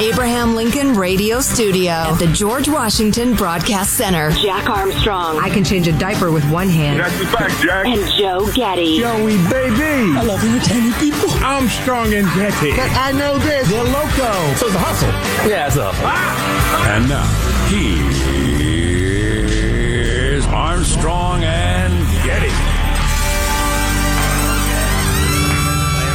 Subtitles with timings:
[0.00, 4.30] Abraham Lincoln Radio Studio at the George Washington Broadcast Center.
[4.30, 5.38] Jack Armstrong.
[5.38, 7.00] I can change a diaper with one hand.
[7.00, 7.84] That's the fact, Jack.
[7.84, 8.98] And Joe Getty.
[8.98, 10.16] Joey, baby.
[10.16, 11.28] I love entertaining people.
[11.44, 12.70] Armstrong and Getty.
[12.70, 13.68] But I know this.
[13.68, 14.54] They're loco.
[14.54, 15.10] So it's a hustle.
[15.46, 16.06] Yeah, it's a hustle.
[16.06, 16.96] Ah!
[16.96, 17.26] And now,
[19.20, 21.89] here's Armstrong and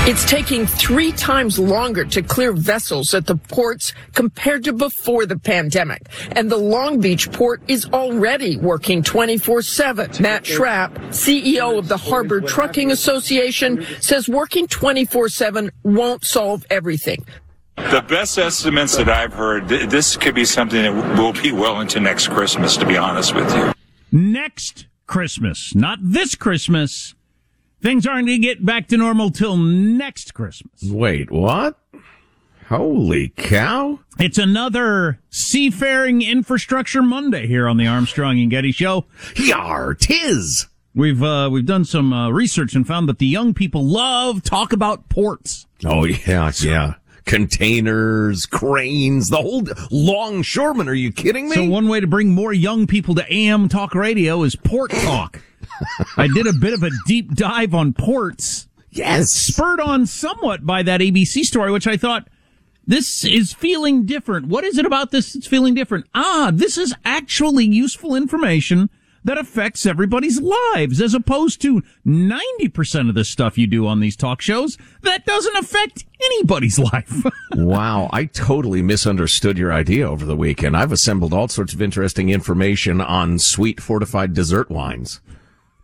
[0.07, 5.39] It's taking three times longer to clear vessels at the ports compared to before the
[5.39, 6.03] pandemic.
[6.33, 10.19] And the Long Beach port is already working 24-7.
[10.19, 17.25] Matt Schrap, CEO of the Harbor Trucking Association, says working 24-7 won't solve everything.
[17.75, 21.81] The best estimates that I've heard, th- this could be something that will be well
[21.81, 23.73] into next Christmas, to be honest with you.
[24.11, 27.15] Next Christmas, not this Christmas.
[27.85, 30.81] Things aren't going to get back to normal till next Christmas.
[30.81, 31.77] Wait, what?
[32.67, 33.99] Holy cow.
[34.17, 39.05] It's another seafaring infrastructure Monday here on the Armstrong and Getty show.
[39.35, 40.65] Yar, tis.
[40.95, 44.73] We've uh, we've done some uh, research and found that the young people love talk
[44.73, 45.67] about ports.
[45.85, 46.95] Oh yeah, yeah.
[47.25, 50.89] Containers, cranes, the whole longshoremen.
[50.89, 51.55] Are you kidding me?
[51.55, 55.39] So one way to bring more young people to AM talk radio is port talk.
[56.17, 58.67] I did a bit of a deep dive on ports.
[58.91, 59.31] Yes.
[59.31, 62.29] Spurred on somewhat by that ABC story, which I thought
[62.87, 64.47] this is feeling different.
[64.47, 66.05] What is it about this that's feeling different?
[66.13, 68.89] Ah, this is actually useful information
[69.25, 74.15] that affects everybody's lives as opposed to 90% of the stuff you do on these
[74.15, 77.23] talk shows that doesn't affect anybody's life.
[77.53, 80.77] wow, I totally misunderstood your idea over the weekend.
[80.77, 85.21] I've assembled all sorts of interesting information on sweet fortified dessert wines.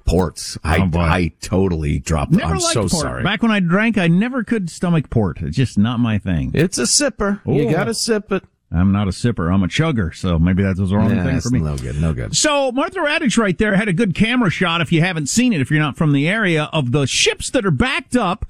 [0.06, 0.58] Ports.
[0.64, 1.00] I, Oh.
[1.00, 2.32] I totally dropped.
[2.32, 2.92] never I'm so port.
[2.92, 3.24] sorry.
[3.24, 5.42] Back when I drank, I never could stomach port.
[5.42, 6.52] It's just not my thing.
[6.54, 7.40] It's a sipper.
[7.46, 7.72] You Oh.
[7.72, 8.44] gotta sip it.
[8.74, 9.54] I'm not a sipper.
[9.54, 10.16] I'm a chugger.
[10.16, 11.60] So maybe that was the wrong Yeah, thing for me.
[11.60, 12.00] No good.
[12.02, 12.36] No good.
[12.38, 14.80] So Martha Raddatz right there had a good camera shot.
[14.80, 17.66] If you haven't seen it, if you're not from the area, of the ships that
[17.66, 18.46] are backed up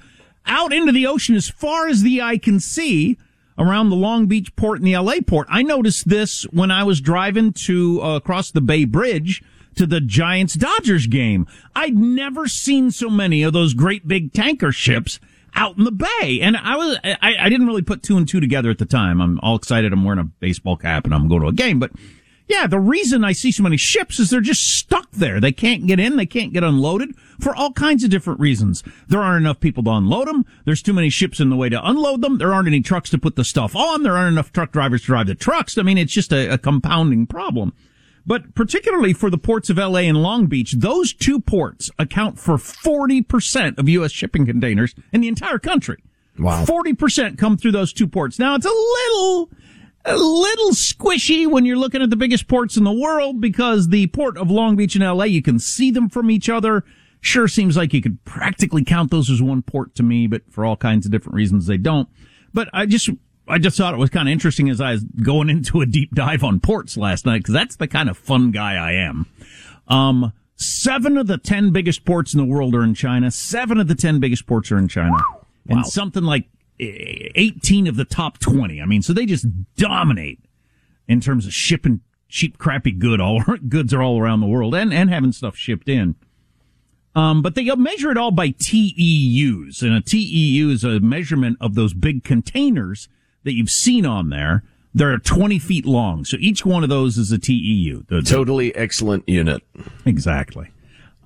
[0.45, 3.17] out into the ocean as far as the eye can see
[3.57, 5.47] around the Long Beach port and the LA port.
[5.49, 9.41] I noticed this when I was driving to uh, across the Bay Bridge
[9.75, 11.47] to the Giants Dodgers game.
[11.75, 15.19] I'd never seen so many of those great big tanker ships
[15.53, 16.39] out in the bay.
[16.41, 19.21] And I was, I, I didn't really put two and two together at the time.
[19.21, 19.91] I'm all excited.
[19.91, 21.91] I'm wearing a baseball cap and I'm going to a game, but
[22.47, 25.39] yeah, the reason I see so many ships is they're just stuck there.
[25.39, 26.17] They can't get in.
[26.17, 28.83] They can't get unloaded for all kinds of different reasons.
[29.07, 30.45] There aren't enough people to unload them.
[30.65, 32.39] There's too many ships in the way to unload them.
[32.39, 34.03] There aren't any trucks to put the stuff on.
[34.03, 35.77] There aren't enough truck drivers to drive the trucks.
[35.77, 37.73] I mean, it's just a, a compounding problem.
[38.25, 42.57] But particularly for the ports of LA and Long Beach, those two ports account for
[42.57, 44.11] 40% of U.S.
[44.11, 46.03] shipping containers in the entire country.
[46.37, 46.65] Wow.
[46.65, 48.39] 40% come through those two ports.
[48.39, 49.51] Now it's a little,
[50.05, 54.07] a little squishy when you're looking at the biggest ports in the world because the
[54.07, 56.83] port of Long Beach and LA, you can see them from each other.
[57.19, 60.65] Sure seems like you could practically count those as one port to me, but for
[60.65, 62.09] all kinds of different reasons they don't.
[62.53, 63.09] But I just,
[63.51, 66.15] I just thought it was kind of interesting as I was going into a deep
[66.15, 69.25] dive on ports last night because that's the kind of fun guy I am.
[69.89, 73.29] Um, seven of the ten biggest ports in the world are in China.
[73.29, 75.17] Seven of the ten biggest ports are in China.
[75.67, 76.47] And something like
[76.79, 78.81] 18 of the top 20.
[78.81, 79.45] I mean, so they just
[79.75, 80.39] dominate
[81.07, 84.93] in terms of shipping cheap, crappy good all goods are all around the world and,
[84.93, 86.15] and having stuff shipped in.
[87.13, 91.75] Um, but they measure it all by TEUs and a TEU is a measurement of
[91.75, 93.09] those big containers
[93.43, 94.63] that you've seen on there.
[94.93, 96.25] They're 20 feet long.
[96.25, 98.03] So each one of those is a TEU.
[98.07, 99.63] The- the- Totally excellent unit.
[100.05, 100.69] Exactly.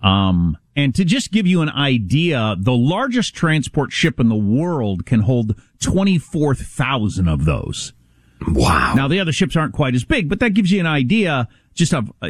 [0.03, 5.05] Um, and to just give you an idea, the largest transport ship in the world
[5.07, 7.93] can hold 24,000 of those.
[8.47, 8.93] Wow.
[8.95, 11.93] Now, the other ships aren't quite as big, but that gives you an idea just
[11.93, 12.29] of uh,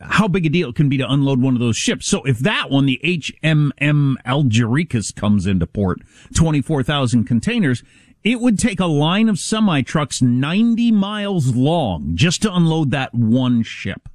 [0.00, 2.06] how big a deal it can be to unload one of those ships.
[2.06, 6.00] So if that one, the HMM Algeciras comes into port,
[6.34, 7.82] 24,000 containers,
[8.24, 13.14] it would take a line of semi trucks 90 miles long just to unload that
[13.14, 14.08] one ship.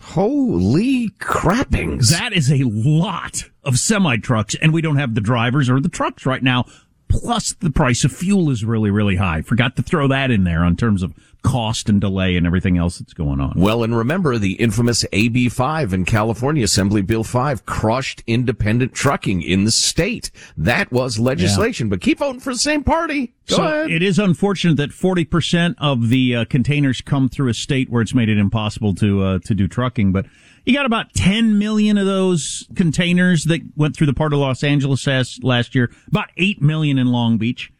[0.00, 2.10] Holy crappings.
[2.10, 5.88] That is a lot of semi trucks, and we don't have the drivers or the
[5.88, 6.64] trucks right now.
[7.08, 9.42] Plus, the price of fuel is really, really high.
[9.42, 11.14] Forgot to throw that in there in terms of
[11.46, 13.52] cost and delay and everything else that's going on.
[13.56, 19.64] Well, and remember the infamous AB5 in California, Assembly Bill 5 crushed independent trucking in
[19.64, 20.32] the state.
[20.56, 23.32] That was legislation, but keep voting for the same party.
[23.46, 23.92] Go so ahead.
[23.92, 28.14] it is unfortunate that 40% of the uh, containers come through a state where it's
[28.14, 30.26] made it impossible to uh, to do trucking, but
[30.66, 34.62] you got about 10 million of those containers that went through the part of Los
[34.64, 37.72] Angeles last, last year, about 8 million in Long Beach.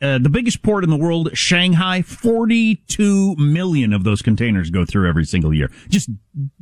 [0.00, 5.08] uh, the biggest port in the world, Shanghai, 42 million of those containers go through
[5.08, 5.70] every single year.
[5.88, 6.08] Just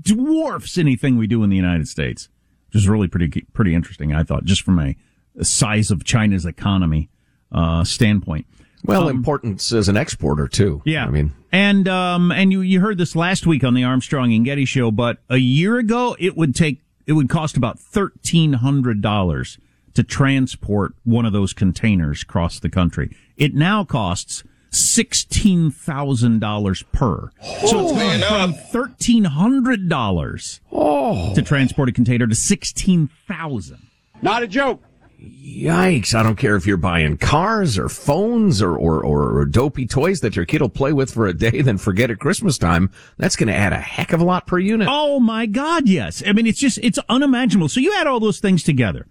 [0.00, 2.31] dwarfs anything we do in the United States,
[2.69, 4.96] which is really pretty, pretty interesting, I thought, just from a
[5.43, 7.11] size of China's economy,
[7.52, 8.46] uh, standpoint.
[8.84, 10.82] Well, um, importance as an exporter too.
[10.84, 14.32] Yeah, I mean, and um, and you you heard this last week on the Armstrong
[14.32, 18.55] and Getty show, but a year ago it would take it would cost about thirteen
[18.55, 19.58] hundred dollars
[19.94, 23.17] to transport one of those containers across the country.
[23.37, 27.31] It now costs sixteen thousand dollars per.
[27.43, 31.34] Oh, so it's going from thirteen hundred dollars oh.
[31.34, 33.87] to transport a container to sixteen thousand.
[34.22, 34.82] Not a joke.
[35.21, 36.15] Yikes.
[36.15, 40.21] I don't care if you're buying cars or phones or, or, or, or dopey toys
[40.21, 42.91] that your kid will play with for a day, then forget at Christmas time.
[43.17, 44.89] That's going to add a heck of a lot per unit.
[44.91, 46.23] Oh my God, yes.
[46.27, 47.69] I mean, it's just, it's unimaginable.
[47.69, 49.07] So you add all those things together.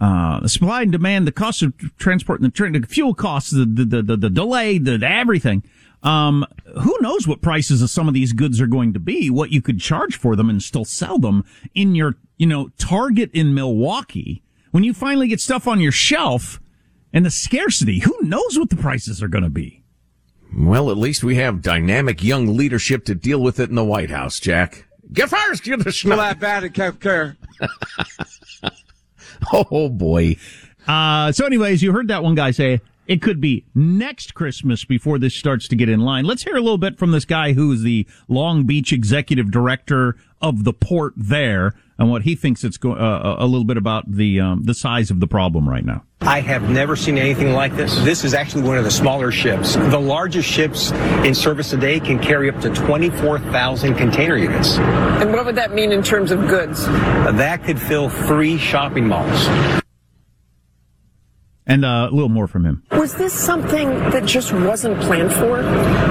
[0.00, 4.02] Uh, supply and demand, the cost of transport and the, the fuel costs, the, the,
[4.02, 5.62] the, the delay, the, the everything.
[6.02, 6.46] Um,
[6.80, 9.60] who knows what prices of some of these goods are going to be, what you
[9.60, 11.44] could charge for them and still sell them
[11.74, 14.42] in your, you know, Target in Milwaukee.
[14.70, 16.60] When you finally get stuff on your shelf
[17.12, 19.82] and the scarcity, who knows what the prices are going to be?
[20.56, 24.10] Well, at least we have dynamic young leadership to deal with it in the White
[24.10, 24.86] House, Jack.
[25.12, 27.36] Get first, you the Well, that bad at care.
[29.52, 30.36] oh boy.
[30.86, 35.18] Uh, so anyways, you heard that one guy say it could be next Christmas before
[35.18, 36.24] this starts to get in line.
[36.24, 40.16] Let's hear a little bit from this guy who is the Long Beach executive director
[40.40, 44.10] of the port there and what he thinks it's go- uh, a little bit about
[44.10, 46.02] the um, the size of the problem right now.
[46.22, 47.94] I have never seen anything like this.
[48.02, 49.76] This is actually one of the smaller ships.
[49.76, 50.90] The largest ships
[51.24, 54.78] in service today can carry up to 24,000 container units.
[54.78, 56.86] And what would that mean in terms of goods?
[56.86, 59.48] That could fill three shopping malls.
[61.70, 62.82] And uh, a little more from him.
[62.90, 65.62] Was this something that just wasn't planned for?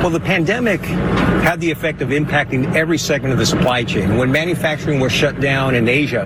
[0.01, 4.17] Well, the pandemic had the effect of impacting every segment of the supply chain.
[4.17, 6.25] When manufacturing was shut down in Asia,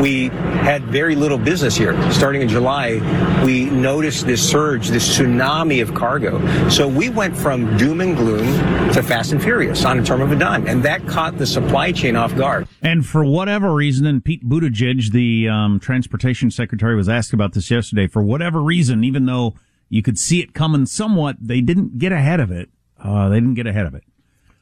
[0.00, 1.92] we had very little business here.
[2.12, 3.00] Starting in July,
[3.44, 6.38] we noticed this surge, this tsunami of cargo.
[6.68, 8.46] So we went from doom and gloom
[8.92, 10.68] to fast and furious on a term of a dime.
[10.68, 12.68] And that caught the supply chain off guard.
[12.82, 17.72] And for whatever reason, and Pete Buttigieg, the um, transportation secretary, was asked about this
[17.72, 19.54] yesterday, for whatever reason, even though
[19.88, 22.68] you could see it coming somewhat, they didn't get ahead of it.
[23.02, 24.04] Uh, they didn't get ahead of it.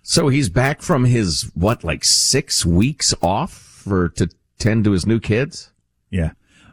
[0.02, 5.04] So he's back from his what, like six weeks off for to tend to his
[5.04, 5.72] new kids.
[6.10, 6.30] Yeah.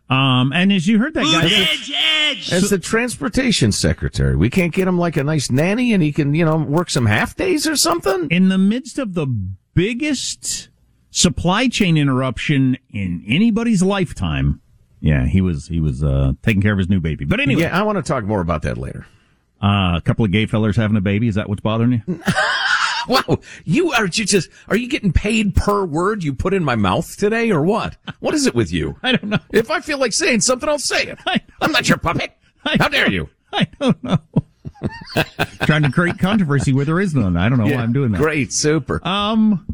[0.10, 2.54] Um, and as you heard that guy, edge, edge.
[2.54, 6.36] as the transportation secretary, we can't get him like a nice nanny, and he can,
[6.36, 8.28] you know, work some half days or something.
[8.30, 9.26] In the midst of the
[9.74, 10.70] biggest
[11.10, 14.62] supply chain interruption in anybody's lifetime,
[15.04, 17.26] yeah, he was he was uh, taking care of his new baby.
[17.26, 19.06] But anyway, yeah, I want to talk more about that later.
[19.62, 21.28] Uh, a couple of gay fellers having a baby.
[21.28, 22.22] Is that what's bothering you?
[23.10, 26.78] wow, you are you just are you getting paid per word you put in my
[26.78, 27.98] mouth today, or what?
[28.22, 28.96] What is it with you?
[29.04, 29.40] I don't know.
[29.52, 31.20] If I feel like saying something, I'll say it.
[31.28, 32.32] I, am not your puppet.
[32.66, 33.30] I, How dare you?
[33.52, 34.20] I don't know.
[35.64, 37.36] Trying to create controversy where there is none.
[37.36, 38.22] I don't know yeah, why I'm doing that.
[38.22, 39.06] Great, super.
[39.06, 39.66] Um.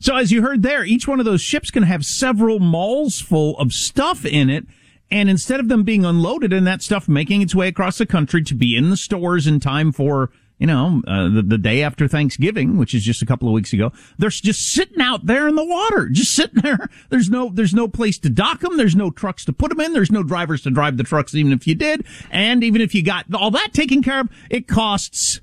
[0.00, 3.58] So as you heard there, each one of those ships can have several malls full
[3.58, 4.66] of stuff in it.
[5.10, 8.42] And instead of them being unloaded and that stuff making its way across the country
[8.44, 12.06] to be in the stores in time for, you know, uh, the, the day after
[12.06, 15.54] Thanksgiving, which is just a couple of weeks ago, they're just sitting out there in
[15.54, 16.90] the water, just sitting there.
[17.08, 18.76] There's no, there's no place to dock them.
[18.76, 19.94] There's no trucks to put them in.
[19.94, 22.04] There's no drivers to drive the trucks, even if you did.
[22.30, 25.40] And even if you got all that taken care of, it costs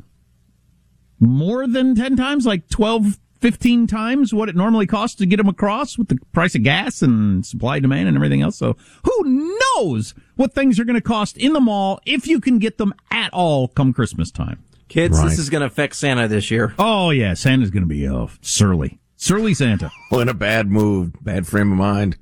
[1.20, 5.48] more than 10 times, like 12, 15 times what it normally costs to get them
[5.48, 8.58] across with the price of gas and supply demand and everything else.
[8.58, 12.58] So who knows what things are going to cost in the mall if you can
[12.58, 14.64] get them at all come Christmas time.
[14.88, 15.30] Kids, right.
[15.30, 16.74] this is going to affect Santa this year.
[16.80, 18.98] Oh yeah, Santa's going to be uh, surly.
[19.16, 19.92] Surly Santa.
[20.10, 22.18] Well, in a bad mood, bad frame of mind.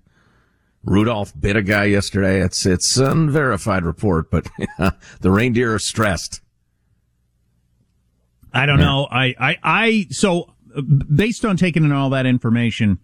[0.83, 2.41] Rudolph bit a guy yesterday.
[2.41, 4.49] It's it's unverified report, but
[5.21, 6.41] the reindeer are stressed.
[8.53, 8.85] I don't yeah.
[8.85, 9.07] know.
[9.09, 12.99] I, I, I, so based on taking in all that information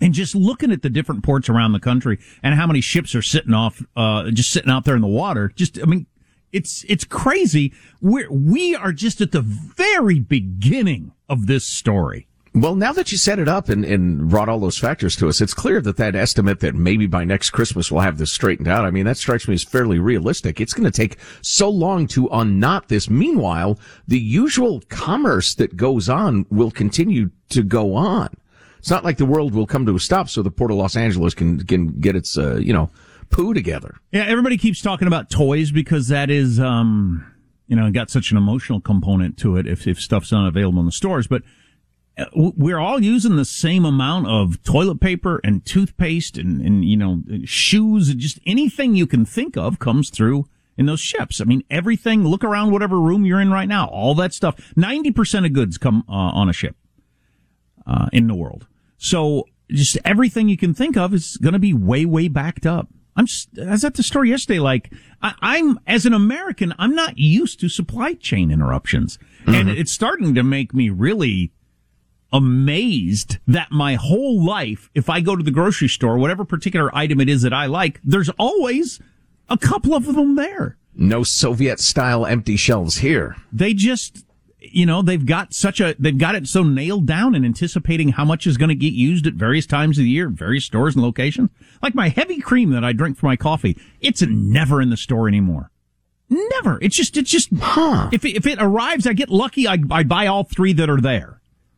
[0.00, 3.22] and just looking at the different ports around the country and how many ships are
[3.22, 6.06] sitting off, uh, just sitting out there in the water, just, I mean,
[6.52, 7.72] it's, it's crazy.
[8.00, 12.28] We're, we are just at the very beginning of this story.
[12.56, 15.42] Well, now that you set it up and, and brought all those factors to us,
[15.42, 18.86] it's clear that that estimate that maybe by next Christmas we'll have this straightened out.
[18.86, 20.58] I mean, that strikes me as fairly realistic.
[20.58, 23.10] It's going to take so long to unknot this.
[23.10, 28.30] Meanwhile, the usual commerce that goes on will continue to go on.
[28.78, 30.96] It's not like the world will come to a stop so the Port of Los
[30.96, 32.88] Angeles can, can get its, uh, you know,
[33.28, 33.96] poo together.
[34.12, 37.34] Yeah, everybody keeps talking about toys because that is, um,
[37.66, 40.86] you know, got such an emotional component to it if, if stuff's not available in
[40.86, 41.26] the stores.
[41.26, 41.42] But
[42.34, 47.22] we're all using the same amount of toilet paper and toothpaste and, and, you know,
[47.44, 50.46] shoes, just anything you can think of comes through
[50.78, 51.40] in those ships.
[51.40, 54.56] I mean, everything, look around whatever room you're in right now, all that stuff.
[54.76, 56.76] 90% of goods come uh, on a ship,
[57.86, 58.66] uh, in the world.
[58.96, 62.88] So just everything you can think of is going to be way, way backed up.
[63.14, 63.26] I'm,
[63.60, 64.92] I was at the store yesterday, like,
[65.22, 69.18] I, am as an American, I'm not used to supply chain interruptions.
[69.42, 69.54] Mm-hmm.
[69.54, 71.52] And it's starting to make me really
[72.36, 77.18] amazed that my whole life, if I go to the grocery store, whatever particular item
[77.20, 79.00] it is that I like, there's always
[79.48, 80.76] a couple of them there.
[80.94, 83.36] No Soviet style empty shelves here.
[83.50, 84.26] They just,
[84.60, 88.26] you know, they've got such a, they've got it so nailed down in anticipating how
[88.26, 91.02] much is going to get used at various times of the year, various stores and
[91.02, 91.48] locations.
[91.82, 95.26] Like my heavy cream that I drink for my coffee, it's never in the store
[95.26, 95.70] anymore.
[96.28, 96.78] Never.
[96.82, 98.10] It's just, it's just, huh.
[98.12, 101.00] if, it, if it arrives, I get lucky, I, I buy all three that are
[101.00, 101.35] there.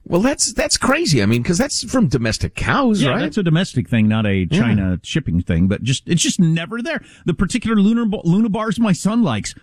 [0.08, 1.22] Well, that's that's crazy.
[1.22, 3.20] I mean, because that's from domestic cows, yeah, right?
[3.20, 4.96] That's a domestic thing, not a China yeah.
[5.02, 5.68] shipping thing.
[5.68, 7.02] But just it's just never there.
[7.26, 9.54] The particular lunar Luna bars my son likes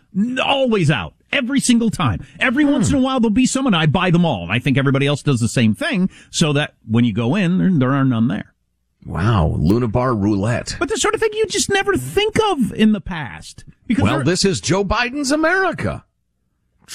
[0.44, 2.24] always out every single time.
[2.40, 2.74] Every hmm.
[2.74, 4.44] once in a while there'll be some, and I buy them all.
[4.44, 7.58] And I think everybody else does the same thing, so that when you go in,
[7.58, 8.54] there, there are none there.
[9.04, 10.76] Wow, Luna Bar roulette.
[10.80, 13.64] But the sort of thing you just never think of in the past.
[13.88, 16.06] Because well, this is Joe Biden's America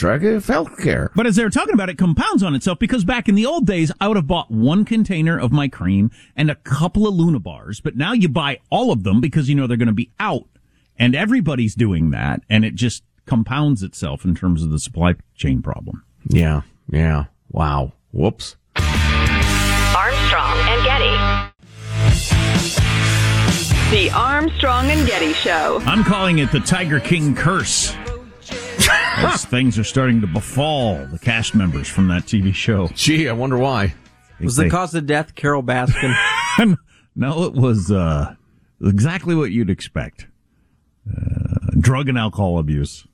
[0.03, 1.11] of health care.
[1.15, 3.67] But as they were talking about, it compounds on itself because back in the old
[3.67, 7.39] days, I would have bought one container of my cream and a couple of Luna
[7.39, 7.81] bars.
[7.81, 10.45] But now you buy all of them because you know they're going to be out.
[10.99, 12.43] And everybody's doing that.
[12.49, 16.05] And it just compounds itself in terms of the supply chain problem.
[16.29, 16.63] Yeah.
[16.91, 17.27] Yeah.
[17.51, 17.93] Wow.
[18.13, 18.57] Whoops.
[18.77, 21.51] Armstrong and Getty.
[23.91, 25.81] The Armstrong and Getty Show.
[25.85, 27.95] I'm calling it the Tiger King curse
[29.25, 32.89] as things are starting to befall the cast members from that TV show.
[32.95, 33.95] Gee, I wonder why.
[34.41, 36.15] Was the cause of death Carole Baskin?
[37.15, 38.35] no, it was uh,
[38.83, 40.27] exactly what you'd expect:
[41.09, 43.07] uh, drug and alcohol abuse.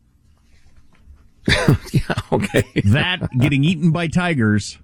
[1.93, 2.65] yeah, okay.
[2.85, 4.79] that getting eaten by tigers,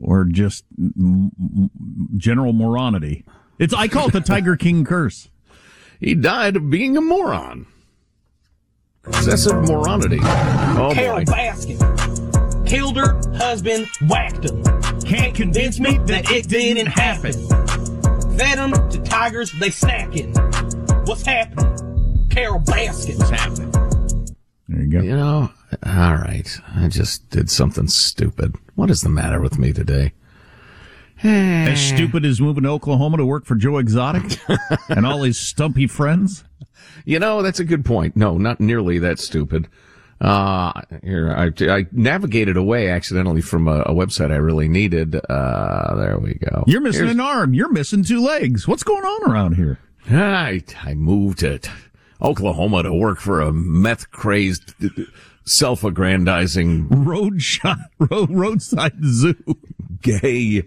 [0.00, 1.70] or just m- m-
[2.16, 3.24] general moronity.
[3.58, 5.30] It's I call it the Tiger King curse.
[5.98, 7.66] He died of being a moron.
[9.06, 10.20] Excessive moronity.
[10.22, 11.24] Oh Carole boy.
[11.24, 14.62] Baskin killed her husband, whacked him.
[15.02, 17.32] Can't convince me that it didn't happen.
[18.38, 20.36] Fed them to tigers, they snacking.
[21.08, 22.28] What's happening?
[22.30, 23.18] Carole Baskin.
[23.18, 23.72] What's happening?
[24.68, 25.00] There you go.
[25.00, 25.50] You know,
[25.84, 26.48] all right.
[26.76, 28.54] I just did something stupid.
[28.76, 30.12] What is the matter with me today?
[31.22, 34.38] as stupid as moving to Oklahoma to work for Joe Exotic
[34.88, 36.44] and all his stumpy friends?
[37.04, 38.16] You know, that's a good point.
[38.16, 39.68] No, not nearly that stupid.
[40.20, 40.72] Uh,
[41.02, 45.18] here, I, I navigated away accidentally from a, a website I really needed.
[45.28, 46.64] Uh, there we go.
[46.66, 47.54] You're missing Here's, an arm.
[47.54, 48.68] You're missing two legs.
[48.68, 49.78] What's going on around here?
[50.10, 51.60] I, I moved to
[52.20, 54.74] Oklahoma to work for a meth crazed,
[55.44, 59.36] self aggrandizing road shot, road, roadside zoo,
[60.02, 60.64] gay,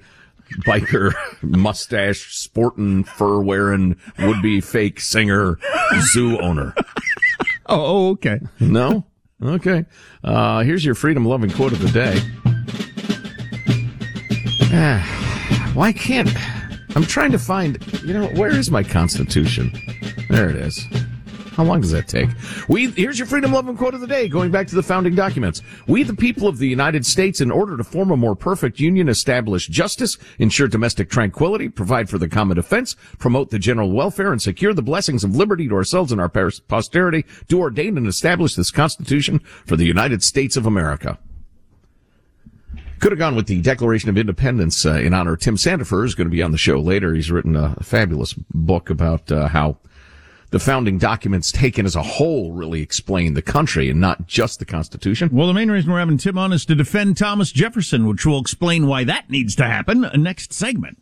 [0.65, 5.57] biker, mustache, sporting, fur wearing, would be fake singer,
[6.11, 6.73] zoo owner.
[7.65, 8.39] Oh, okay.
[8.59, 9.05] No?
[9.41, 9.85] Okay.
[10.23, 12.19] Uh, here's your freedom loving quote of the day.
[14.75, 16.29] Ah, why can't,
[16.95, 19.71] I'm trying to find, you know, where is my constitution?
[20.29, 20.85] There it is.
[21.53, 22.29] How long does that take?
[22.67, 25.61] We here's your freedom loving quote of the day, going back to the founding documents.
[25.87, 29.07] We, the people of the United States, in order to form a more perfect union,
[29.07, 34.41] establish justice, ensure domestic tranquility, provide for the common defense, promote the general welfare, and
[34.41, 38.71] secure the blessings of liberty to ourselves and our posterity, do ordain and establish this
[38.71, 41.19] Constitution for the United States of America.
[42.99, 46.27] Could have gone with the Declaration of Independence uh, in honor Tim Sandefur, is going
[46.27, 47.13] to be on the show later.
[47.13, 49.77] He's written a fabulous book about uh, how
[50.53, 54.65] the founding documents taken as a whole really explain the country and not just the
[54.65, 55.27] Constitution.
[55.33, 58.39] Well, the main reason we're having Tim on is to defend Thomas Jefferson, which will
[58.39, 60.99] explain why that needs to happen next segment.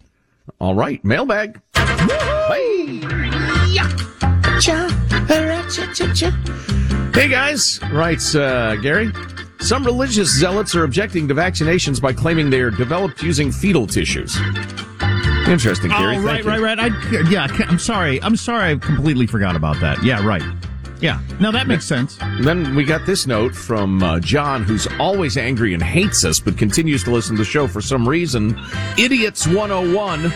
[0.62, 1.60] All right, mailbag.
[7.14, 9.12] Hey guys, writes uh, Gary.
[9.60, 14.38] Some religious zealots are objecting to vaccinations by claiming they are developed using fetal tissues.
[15.48, 16.18] Interesting, Gary.
[16.18, 16.80] Oh, right, right, right.
[16.80, 18.22] I, yeah, I'm sorry.
[18.22, 18.72] I'm sorry.
[18.72, 20.04] I completely forgot about that.
[20.04, 20.44] Yeah, right.
[21.02, 21.20] Yeah.
[21.40, 22.18] Now that makes sense.
[22.42, 26.58] Then we got this note from uh, John, who's always angry and hates us, but
[26.58, 28.58] continues to listen to the show for some reason.
[28.98, 30.32] Idiots 101.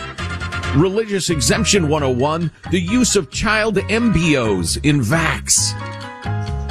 [0.76, 5.72] Religious Exemption 101, the use of child embryos in vax.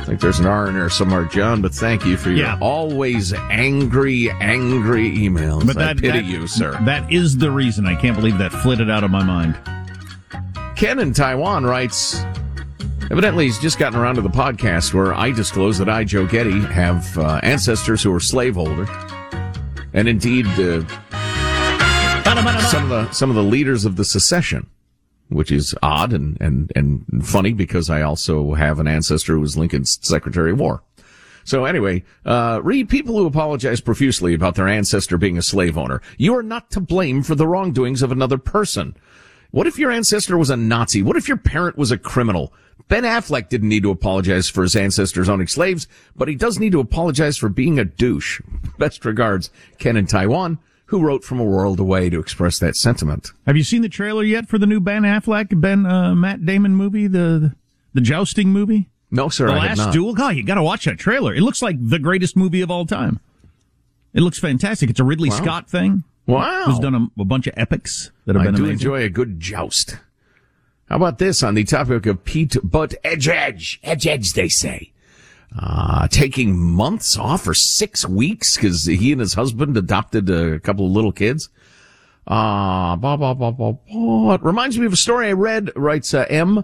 [0.06, 2.58] I think there's an R in there somewhere, John, but thank you for your Yeah.
[2.62, 5.66] always angry, angry emails.
[5.66, 6.78] But I that, pity that- you, sir.
[6.86, 7.88] That is the reason.
[7.88, 9.58] I can't believe that flitted out of my mind.
[10.76, 12.24] Ken in Taiwan writes,
[13.10, 16.60] evidently he's just gotten around to the podcast where I disclose that I, Joe Getty,
[16.60, 18.88] have uh, ancestors who were slaveholder,
[19.94, 20.84] And indeed, uh,
[22.70, 24.68] some of the, some of the leaders of the secession,
[25.30, 29.58] which is odd and, and, and funny because I also have an ancestor who was
[29.58, 30.84] Lincoln's Secretary of War.
[31.44, 36.02] So anyway, uh, read people who apologize profusely about their ancestor being a slave owner.
[36.18, 38.96] You are not to blame for the wrongdoings of another person.
[39.52, 41.04] What if your ancestor was a Nazi?
[41.04, 42.52] What if your parent was a criminal?
[42.88, 46.72] Ben Affleck didn't need to apologize for his ancestors owning slaves, but he does need
[46.72, 48.42] to apologize for being a douche.
[48.80, 53.32] Best regards, Ken in Taiwan, who wrote from a world away to express that sentiment.
[53.48, 56.76] Have you seen the trailer yet for the new Ben Affleck, Ben uh, Matt Damon
[56.76, 57.56] movie, the
[57.94, 58.90] the jousting movie?
[59.12, 59.94] No, sir, the I have Last.
[59.94, 60.14] Duel.
[60.14, 61.34] God, you got to watch that trailer.
[61.34, 63.20] It looks like the greatest movie of all time.
[64.14, 64.90] It looks fantastic.
[64.90, 65.36] It's a Ridley Wow.
[65.38, 66.04] Scott thing.
[66.26, 66.64] Wow.
[66.66, 68.74] Who's done a, a bunch of epics that have I been do amazing.
[68.74, 69.98] enjoy a good joust.
[70.90, 73.80] How about this on the topic of Pete Butt Edge Edge?
[73.84, 74.92] Edge Edge, they say.
[75.58, 80.86] Uh, taking months off for six weeks because he and his husband adopted a couple
[80.86, 81.50] of little kids.
[82.28, 84.34] Uh, blah, blah, blah, blah, blah.
[84.34, 86.64] It reminds me of a story I read, writes uh, M,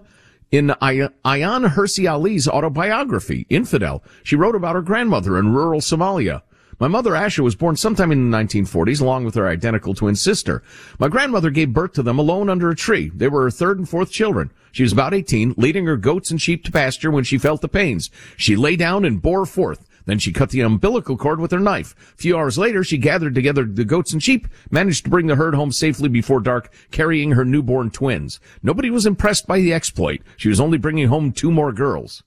[0.50, 4.04] in Ayaan Hirsi Ali's autobiography, Infidel.
[4.22, 6.42] She wrote about her grandmother in rural Somalia.
[6.82, 10.64] My mother, Asha, was born sometime in the 1940s along with her identical twin sister.
[10.98, 13.12] My grandmother gave birth to them alone under a tree.
[13.14, 14.50] They were her third and fourth children.
[14.72, 17.68] She was about 18, leading her goats and sheep to pasture when she felt the
[17.68, 18.10] pains.
[18.36, 19.86] She lay down and bore forth.
[20.06, 21.94] Then she cut the umbilical cord with her knife.
[22.14, 25.36] A few hours later, she gathered together the goats and sheep, managed to bring the
[25.36, 28.40] herd home safely before dark, carrying her newborn twins.
[28.60, 30.20] Nobody was impressed by the exploit.
[30.36, 32.24] She was only bringing home two more girls.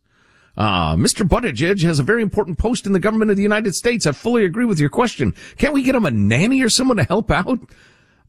[0.58, 1.28] Uh, Mr.
[1.28, 4.06] Buttigieg has a very important post in the government of the United States.
[4.06, 5.34] I fully agree with your question.
[5.58, 7.60] Can't we get him a nanny or someone to help out?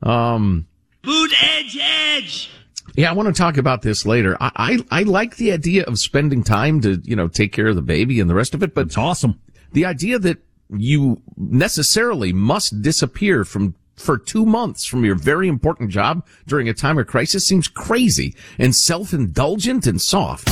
[0.03, 0.67] Um,
[1.03, 2.51] Boot edge edge.
[2.97, 4.37] yeah, I want to talk about this later.
[4.41, 7.77] I, I, I like the idea of spending time to, you know, take care of
[7.77, 9.41] the baby and the rest of it, but it's awesome.
[9.73, 10.39] The idea that
[10.71, 16.75] you necessarily must disappear from for two months from your very important job during a
[16.75, 20.49] time of crisis seems crazy and self-indulgent and soft.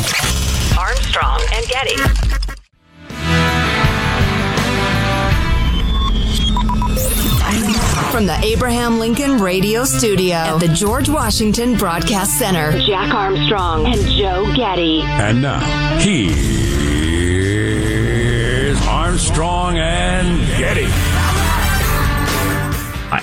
[0.79, 1.97] Armstrong and Getty.
[8.11, 12.73] From the Abraham Lincoln Radio Studio at the George Washington Broadcast Center.
[12.81, 15.03] Jack Armstrong and Joe Getty.
[15.03, 15.61] And now,
[16.01, 16.35] here's
[18.87, 20.89] Armstrong and Getty.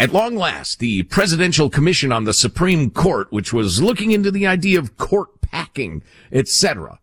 [0.01, 4.47] At long last, the Presidential Commission on the Supreme Court, which was looking into the
[4.47, 6.97] idea of court packing, etc.,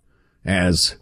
[0.44, 0.96] as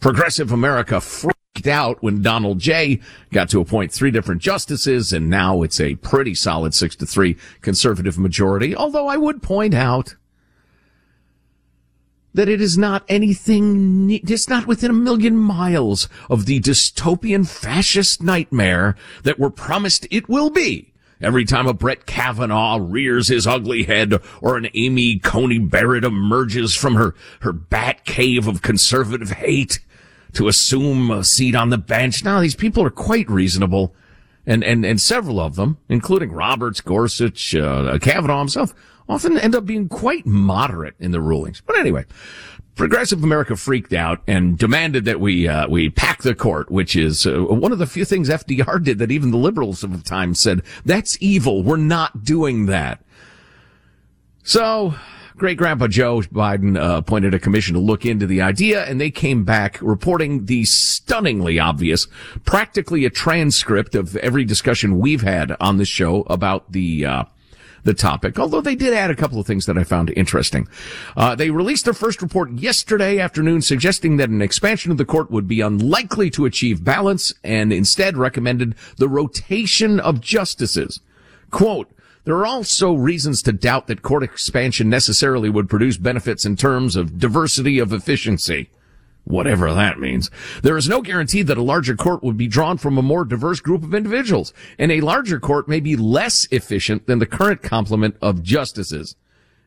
[0.00, 3.00] progressive America freaked out when Donald J.
[3.32, 7.36] got to appoint three different justices, and now it's a pretty solid six to three
[7.60, 8.74] conservative majority.
[8.74, 10.16] Although I would point out
[12.34, 18.22] that it is not anything, it's not within a million miles of the dystopian fascist
[18.22, 20.93] nightmare that we're promised it will be.
[21.20, 26.74] Every time a Brett Kavanaugh rears his ugly head or an Amy Coney Barrett emerges
[26.74, 29.80] from her, her bat cave of conservative hate
[30.34, 32.24] to assume a seat on the bench.
[32.24, 33.94] Now these people are quite reasonable.
[34.46, 38.74] And, and, and several of them, including Roberts, Gorsuch, uh, Kavanaugh himself,
[39.08, 41.62] often end up being quite moderate in the rulings.
[41.66, 42.04] But anyway,
[42.74, 47.26] progressive America freaked out and demanded that we, uh, we pack the court, which is
[47.26, 50.34] uh, one of the few things FDR did that even the liberals of the time
[50.34, 51.62] said, that's evil.
[51.62, 53.00] We're not doing that.
[54.42, 54.94] So,
[55.36, 59.10] great grandpa Joe Biden uh, appointed a commission to look into the idea, and they
[59.10, 62.06] came back reporting the stunningly obvious,
[62.44, 67.24] practically a transcript of every discussion we've had on the show about the uh,
[67.84, 68.38] the topic.
[68.38, 70.66] Although they did add a couple of things that I found interesting.
[71.16, 75.30] Uh, they released their first report yesterday afternoon, suggesting that an expansion of the court
[75.30, 81.00] would be unlikely to achieve balance, and instead recommended the rotation of justices.
[81.50, 81.90] Quote.
[82.24, 86.96] There are also reasons to doubt that court expansion necessarily would produce benefits in terms
[86.96, 88.70] of diversity of efficiency.
[89.24, 90.30] Whatever that means.
[90.62, 93.58] There is no guarantee that a larger court would be drawn from a more diverse
[93.58, 98.16] group of individuals, and a larger court may be less efficient than the current complement
[98.20, 99.16] of justices.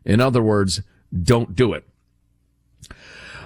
[0.05, 1.85] In other words, don't do it.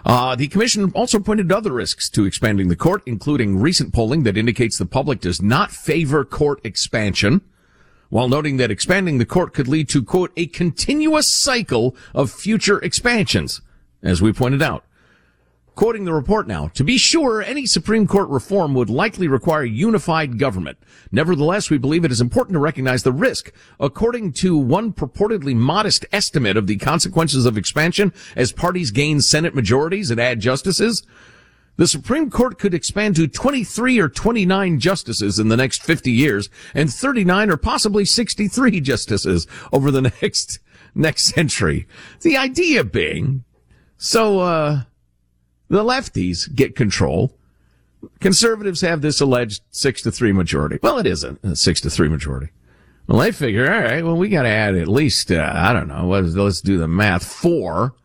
[0.03, 4.23] Uh, the commission also pointed to other risks to expanding the court, including recent polling
[4.23, 7.41] that indicates the public does not favor court expansion.
[8.11, 12.77] while noting that expanding the court could lead to, quote, a continuous cycle of future
[12.79, 13.61] expansions,
[14.03, 14.83] as we pointed out.
[15.73, 20.37] Quoting the report now, to be sure, any Supreme Court reform would likely require unified
[20.37, 20.77] government.
[21.13, 23.53] Nevertheless, we believe it is important to recognize the risk.
[23.79, 29.55] According to one purportedly modest estimate of the consequences of expansion as parties gain Senate
[29.55, 31.03] majorities and add justices,
[31.77, 36.49] the Supreme Court could expand to 23 or 29 justices in the next 50 years
[36.75, 40.59] and 39 or possibly 63 justices over the next,
[40.93, 41.87] next century.
[42.21, 43.45] The idea being,
[43.97, 44.81] so, uh,
[45.71, 47.33] the lefties get control.
[48.19, 50.77] Conservatives have this alleged six to three majority.
[50.83, 52.51] Well, it isn't a six to three majority.
[53.07, 55.87] Well, they figure, all right, well, we got to add at least, uh, I don't
[55.87, 57.95] know, let's, let's do the math, four,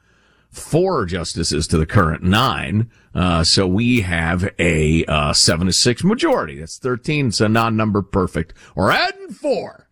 [0.49, 2.91] four justices to the current nine.
[3.15, 6.61] Uh, so we have a, uh, seven to six majority.
[6.61, 7.29] That's 13.
[7.29, 8.55] It's a non-number perfect.
[8.77, 9.89] We're adding four.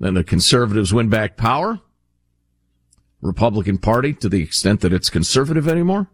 [0.00, 1.80] Then the conservatives win back power.
[3.20, 6.08] Republican Party to the extent that it's conservative anymore.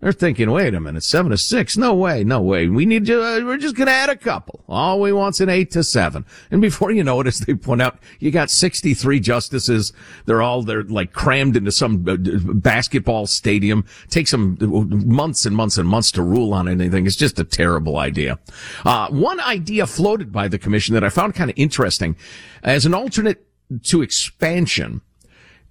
[0.00, 1.78] They're thinking, wait a minute, seven to six?
[1.78, 2.68] No way, no way.
[2.68, 4.62] We need to, uh, we're just going to add a couple.
[4.68, 6.26] All we want's an eight to seven.
[6.50, 9.94] And before you know it, as they point out, you got 63 justices.
[10.26, 13.86] They're all, they're like crammed into some uh, basketball stadium.
[14.10, 17.06] Takes them months and months and months to rule on anything.
[17.06, 18.38] It's just a terrible idea.
[18.84, 22.16] Uh, one idea floated by the commission that I found kind of interesting
[22.62, 23.46] as an alternate
[23.84, 25.00] to expansion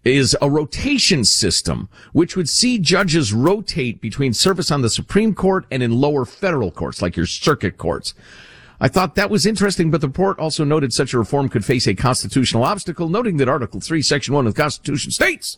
[0.05, 5.65] is a rotation system, which would see judges rotate between service on the Supreme Court
[5.71, 8.13] and in lower federal courts, like your circuit courts.
[8.79, 11.87] I thought that was interesting, but the report also noted such a reform could face
[11.87, 15.57] a constitutional obstacle, noting that Article 3, Section 1 of the Constitution states,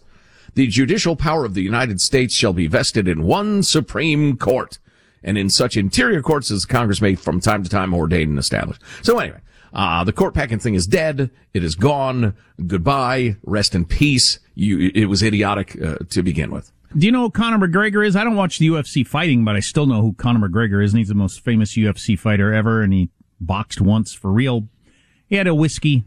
[0.54, 4.80] the judicial power of the United States shall be vested in one Supreme Court,
[5.24, 8.78] and in such interior courts as Congress may from time to time ordain and establish.
[9.02, 9.40] So anyway,
[9.74, 11.30] uh, the court packing thing is dead.
[11.54, 12.36] It is gone.
[12.66, 13.38] Goodbye.
[13.44, 14.40] Rest in peace.
[14.56, 16.72] You, it was idiotic uh, to begin with.
[16.98, 18.16] Do you know who Conor McGregor is?
[18.16, 21.00] I don't watch the UFC fighting, but I still know who Conor McGregor is, and
[21.00, 24.68] he's the most famous UFC fighter ever, and he boxed once for real.
[25.28, 26.06] He had a whiskey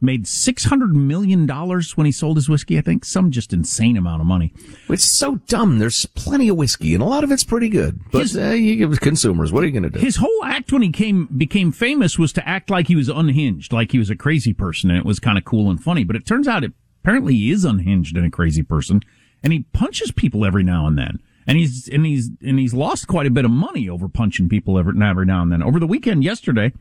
[0.00, 2.78] made six hundred million dollars when he sold his whiskey.
[2.78, 4.52] I think some just insane amount of money.
[4.88, 5.78] It's so dumb.
[5.78, 8.00] There's plenty of whiskey, and a lot of it's pretty good.
[8.10, 9.52] But his, uh, you give consumers.
[9.52, 9.98] What are you going to do?
[9.98, 13.72] His whole act when he came became famous was to act like he was unhinged,
[13.72, 16.04] like he was a crazy person, and it was kind of cool and funny.
[16.04, 19.02] But it turns out it apparently he is unhinged and a crazy person,
[19.42, 21.20] and he punches people every now and then.
[21.46, 24.78] And he's and he's and he's lost quite a bit of money over punching people
[24.78, 25.62] every, every now and then.
[25.62, 26.72] Over the weekend, yesterday,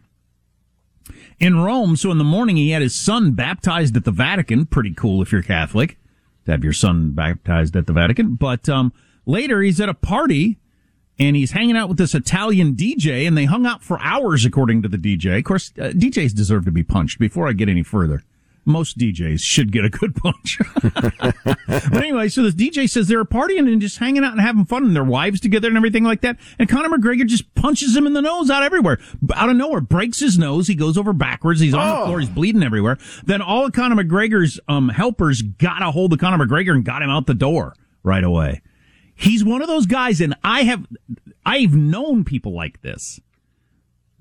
[1.40, 1.96] in Rome.
[1.96, 4.66] So in the morning, he had his son baptized at the Vatican.
[4.66, 5.98] Pretty cool if you're Catholic
[6.46, 8.36] to have your son baptized at the Vatican.
[8.36, 8.94] But um,
[9.26, 10.58] later, he's at a party
[11.18, 14.82] and he's hanging out with this Italian DJ, and they hung out for hours, according
[14.84, 15.40] to the DJ.
[15.40, 17.20] Of course, uh, DJs deserve to be punched.
[17.20, 18.24] Before I get any further,
[18.66, 20.60] most DJs should get a good punch.
[21.62, 24.84] but anyway, so this DJ says they're partying and just hanging out and having fun
[24.84, 26.38] and their wives together and everything like that.
[26.58, 29.00] And Conor McGregor just punches him in the nose out everywhere,
[29.36, 30.68] out of nowhere, breaks his nose.
[30.68, 31.60] He goes over backwards.
[31.60, 32.00] He's on oh.
[32.00, 32.20] the floor.
[32.20, 32.98] He's bleeding everywhere.
[33.24, 37.02] Then all of Conor McGregor's um, helpers got a hold of Conor McGregor and got
[37.02, 38.62] him out the door right away.
[39.16, 40.86] He's one of those guys, and I have,
[41.46, 43.20] I've known people like this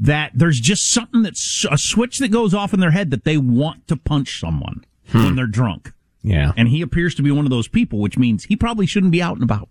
[0.01, 3.37] that there's just something that's a switch that goes off in their head that they
[3.37, 5.25] want to punch someone hmm.
[5.25, 5.93] when they're drunk.
[6.23, 6.53] Yeah.
[6.57, 9.23] And he appears to be one of those people, which means he probably shouldn't be
[9.23, 9.69] out and about.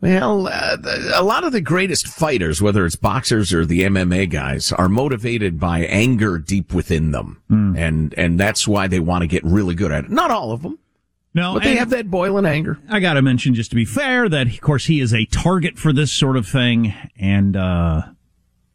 [0.00, 0.76] Well, uh,
[1.14, 5.58] a lot of the greatest fighters, whether it's boxers or the MMA guys, are motivated
[5.58, 7.40] by anger deep within them.
[7.50, 7.78] Mm.
[7.78, 10.10] And, and that's why they want to get really good at it.
[10.10, 10.78] Not all of them.
[11.32, 12.78] No, but they have that boiling anger.
[12.88, 15.78] I got to mention, just to be fair, that of course he is a target
[15.78, 18.02] for this sort of thing, and uh,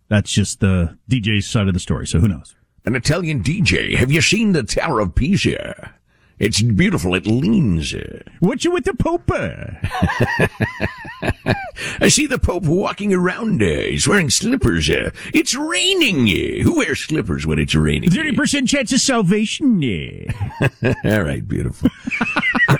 [0.09, 2.05] that's just the DJ's side of the story.
[2.07, 2.55] So who knows?
[2.85, 3.95] An Italian DJ.
[3.95, 5.93] Have you seen the Tower of Pisa?
[6.39, 7.15] It's beautiful.
[7.15, 7.93] It leans.
[8.39, 9.29] What you with the Pope?
[12.01, 13.61] I see the Pope walking around.
[13.61, 14.89] Uh, he's wearing slippers.
[14.89, 16.27] Uh, it's raining.
[16.29, 18.09] Uh, who wears slippers when it's raining?
[18.09, 19.83] 30% chance of salvation.
[21.05, 21.89] All right, beautiful.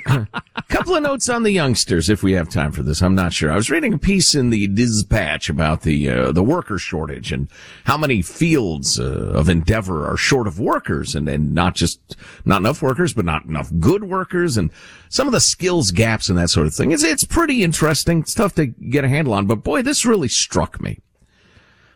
[0.69, 3.01] Couple of notes on the youngsters, if we have time for this.
[3.01, 3.51] I'm not sure.
[3.51, 7.49] I was reading a piece in the Dispatch about the uh, the worker shortage and
[7.85, 12.61] how many fields uh, of endeavor are short of workers, and and not just not
[12.61, 14.71] enough workers, but not enough good workers, and
[15.09, 16.91] some of the skills gaps and that sort of thing.
[16.91, 18.19] It's it's pretty interesting.
[18.19, 20.99] It's tough to get a handle on, but boy, this really struck me.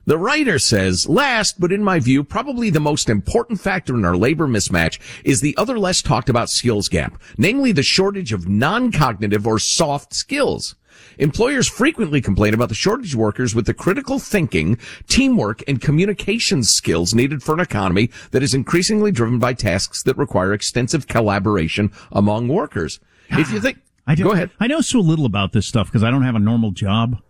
[0.06, 4.18] The writer says, last, but in my view, probably the most important factor in our
[4.18, 9.48] labor mismatch is the other less talked about skills gap, namely the shortage of non-cognitive
[9.48, 10.76] or soft skills.
[11.18, 16.64] Employers frequently complain about the shortage of workers with the critical thinking, teamwork, and communication
[16.64, 21.92] skills needed for an economy that is increasingly driven by tasks that require extensive collaboration
[22.12, 23.00] among workers.
[23.30, 24.52] If you think, I do, go ahead.
[24.60, 27.22] I know so little about this stuff because I don't have a normal job.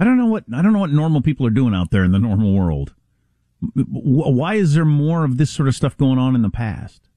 [0.00, 2.12] I don't know what I don't know what normal people are doing out there in
[2.12, 2.94] the normal world.
[3.74, 7.07] Why is there more of this sort of stuff going on in the past?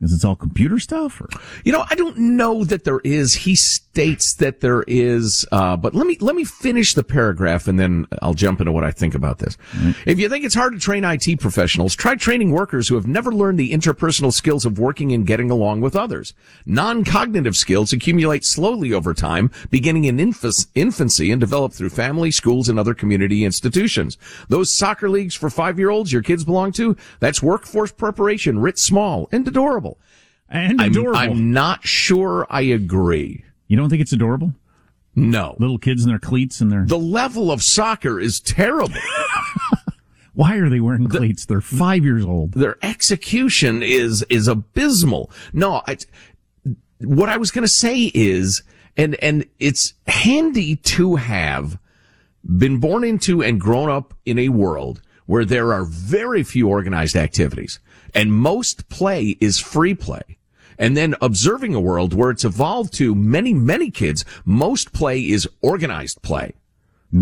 [0.00, 1.28] Because it's all computer stuff, or
[1.62, 3.34] you know, I don't know that there is.
[3.34, 7.78] He states that there is, uh, but let me let me finish the paragraph and
[7.78, 9.58] then I'll jump into what I think about this.
[9.72, 10.08] Mm-hmm.
[10.08, 13.30] If you think it's hard to train IT professionals, try training workers who have never
[13.30, 16.32] learned the interpersonal skills of working and getting along with others.
[16.64, 22.78] Non-cognitive skills accumulate slowly over time, beginning in infancy and develop through family, schools, and
[22.78, 24.16] other community institutions.
[24.48, 29.46] Those soccer leagues for five-year-olds your kids belong to, that's workforce preparation writ small and
[29.46, 29.89] adorable.
[30.48, 31.16] And adorable.
[31.16, 33.44] I'm, I'm not sure I agree.
[33.68, 34.54] You don't think it's adorable?
[35.14, 35.56] No.
[35.58, 36.84] Little kids in their cleats and their.
[36.84, 38.94] The level of soccer is terrible.
[40.34, 41.44] Why are they wearing cleats?
[41.44, 42.52] The, They're five years old.
[42.52, 45.30] Their execution is, is abysmal.
[45.52, 45.98] No, I,
[47.00, 48.62] what I was going to say is,
[48.96, 51.78] and, and it's handy to have
[52.44, 57.16] been born into and grown up in a world where there are very few organized
[57.16, 57.78] activities
[58.14, 60.38] and most play is free play
[60.80, 65.46] and then observing a world where it's evolved to many, many kids, most play is
[65.60, 66.54] organized play.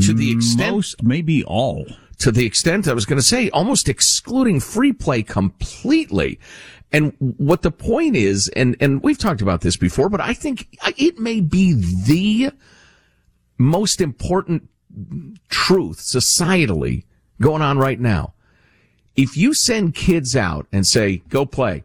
[0.00, 1.86] To the extent, most, maybe all.
[2.18, 6.38] To the extent I was going to say, almost excluding free play completely.
[6.92, 10.68] And what the point is, and, and we've talked about this before, but I think
[10.96, 12.52] it may be the
[13.56, 14.68] most important
[15.48, 17.04] truth societally
[17.40, 18.34] going on right now.
[19.18, 21.82] If you send kids out and say, go play,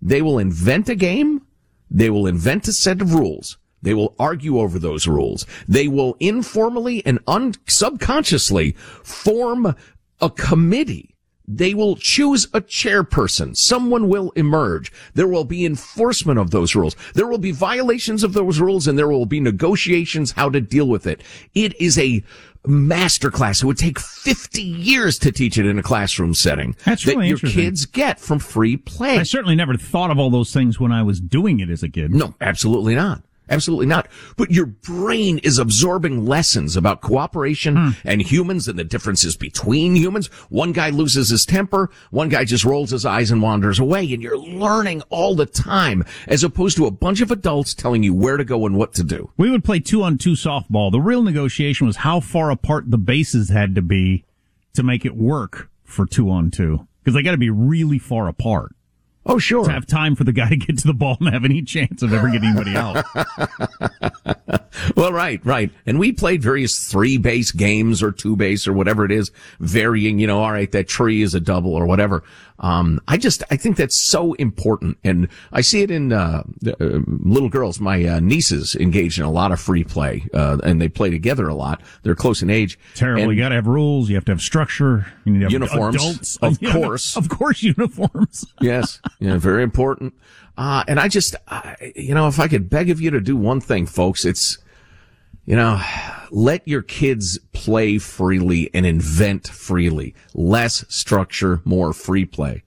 [0.00, 1.42] they will invent a game.
[1.90, 3.58] They will invent a set of rules.
[3.82, 5.44] They will argue over those rules.
[5.68, 9.76] They will informally and un- subconsciously form
[10.22, 11.13] a committee.
[11.46, 13.56] They will choose a chairperson.
[13.56, 14.90] Someone will emerge.
[15.14, 16.96] There will be enforcement of those rules.
[17.14, 20.88] There will be violations of those rules and there will be negotiations how to deal
[20.88, 21.22] with it.
[21.54, 22.22] It is a
[22.66, 23.62] masterclass.
[23.62, 26.76] It would take 50 years to teach it in a classroom setting.
[26.84, 29.18] That's really that your kids get from free play.
[29.18, 31.88] I certainly never thought of all those things when I was doing it as a
[31.88, 32.14] kid.
[32.14, 33.22] No, absolutely not.
[33.48, 34.08] Absolutely not.
[34.36, 37.90] But your brain is absorbing lessons about cooperation hmm.
[38.02, 40.28] and humans and the differences between humans.
[40.48, 41.90] One guy loses his temper.
[42.10, 44.12] One guy just rolls his eyes and wanders away.
[44.12, 48.14] And you're learning all the time as opposed to a bunch of adults telling you
[48.14, 49.30] where to go and what to do.
[49.36, 50.90] We would play two on two softball.
[50.90, 54.24] The real negotiation was how far apart the bases had to be
[54.72, 56.86] to make it work for two on two.
[57.02, 58.74] Because they got to be really far apart.
[59.26, 59.64] Oh, sure.
[59.64, 62.02] To have time for the guy to get to the ball and have any chance
[62.02, 63.04] of ever getting anybody out.
[64.96, 65.70] well, right, right.
[65.86, 70.18] And we played various three base games or two base or whatever it is, varying,
[70.18, 72.22] you know, all right, that tree is a double or whatever.
[72.60, 74.98] Um, I just, I think that's so important.
[75.02, 76.74] And I see it in, uh, uh,
[77.06, 77.80] little girls.
[77.80, 81.48] My, uh, nieces engage in a lot of free play, uh, and they play together
[81.48, 81.82] a lot.
[82.02, 82.78] They're close in age.
[82.94, 83.22] Terrible.
[83.24, 84.08] And you gotta have rules.
[84.08, 85.06] You have to have structure.
[85.24, 85.96] You need to have uniforms.
[85.96, 86.36] Adults.
[86.36, 87.16] Of yeah, course.
[87.16, 88.46] Of course, uniforms.
[88.60, 89.00] yes.
[89.24, 90.12] Yeah, very important.
[90.58, 91.34] Uh, and I just,
[91.96, 94.58] you know, if I could beg of you to do one thing, folks, it's,
[95.46, 95.80] you know,
[96.30, 100.14] let your kids play freely and invent freely.
[100.34, 102.64] Less structure, more free play.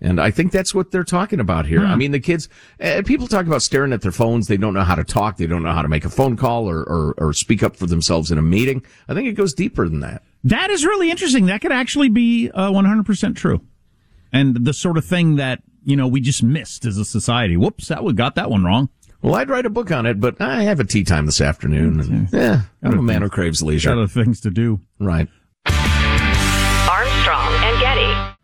[0.00, 1.80] And I think that's what they're talking about here.
[1.80, 1.92] Hmm.
[1.92, 2.48] I mean, the kids,
[2.80, 4.48] uh, people talk about staring at their phones.
[4.48, 5.36] They don't know how to talk.
[5.36, 7.86] They don't know how to make a phone call or, or, or speak up for
[7.86, 8.84] themselves in a meeting.
[9.08, 10.24] I think it goes deeper than that.
[10.42, 11.46] That is really interesting.
[11.46, 13.62] That could actually be uh, 100% true.
[14.32, 17.56] And the sort of thing that, you know, we just missed as a society.
[17.56, 18.90] Whoops, that we got that one wrong.
[19.22, 22.00] Well, I'd write a book on it, but I have a tea time this afternoon.
[22.00, 23.90] And, yeah, I'm a man who craves leisure.
[23.90, 24.80] Got other things to do.
[24.98, 25.28] Right.
[25.64, 28.34] Armstrong and Getty.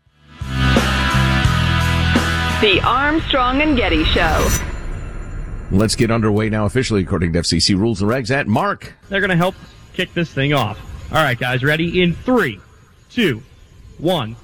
[2.65, 4.49] The Armstrong and Getty Show.
[5.69, 8.93] Let's get underway now officially according to FCC rules and regs at Mark.
[9.09, 9.55] They're going to help
[9.93, 10.79] kick this thing off.
[11.11, 12.01] All right, guys, ready?
[12.01, 12.61] In three,
[13.09, 13.43] two,
[13.97, 14.37] one.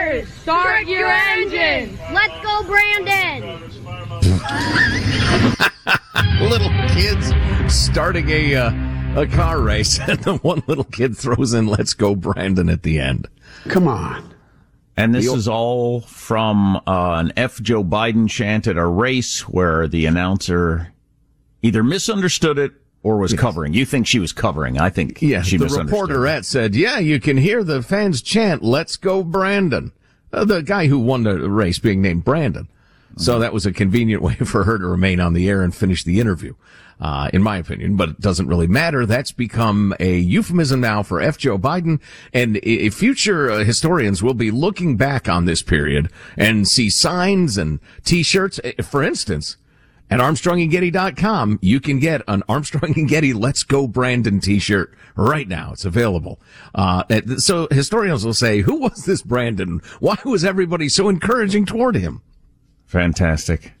[0.00, 1.98] Drivers, start your engines.
[2.12, 3.60] Let's go, Brandon.
[6.48, 7.32] little kids
[7.68, 8.72] starting a uh,
[9.20, 12.98] a car race, and the one little kid throws in "Let's go, Brandon" at the
[12.98, 13.28] end.
[13.68, 14.34] Come on.
[14.96, 17.60] And this is all from uh, an F.
[17.60, 20.92] Joe Biden chant at a race where the announcer
[21.62, 23.72] either misunderstood it or was covering.
[23.74, 24.78] You think she was covering?
[24.78, 28.96] I think Yeah, she the reporterette said, "Yeah, you can hear the fans chant, "Let's
[28.96, 29.92] go, Brandon."
[30.32, 32.68] Uh, the guy who won the race being named Brandon,
[33.16, 36.04] so that was a convenient way for her to remain on the air and finish
[36.04, 36.54] the interview,
[37.00, 37.96] uh, in my opinion.
[37.96, 39.06] But it doesn't really matter.
[39.06, 41.36] That's become a euphemism now for F.
[41.38, 41.98] Joe Biden,
[42.32, 47.56] and i- future uh, historians will be looking back on this period and see signs
[47.58, 48.60] and T-shirts.
[48.62, 49.56] Uh, For instance.
[50.10, 55.70] At ArmstrongandGetty.com, you can get an Armstrong and Getty Let's Go Brandon t-shirt right now.
[55.72, 56.40] It's available.
[56.74, 57.04] Uh,
[57.36, 59.80] so historians will say, who was this Brandon?
[60.00, 62.22] Why was everybody so encouraging toward him?
[62.86, 63.72] Fantastic.